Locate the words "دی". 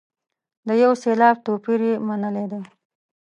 2.51-2.61